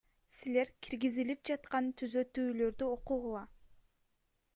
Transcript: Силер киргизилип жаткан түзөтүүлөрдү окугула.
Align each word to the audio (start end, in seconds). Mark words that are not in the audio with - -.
Силер 0.35 0.69
киргизилип 0.85 1.43
жаткан 1.49 1.91
түзөтүүлөрдү 2.01 2.89
окугула. 2.95 3.45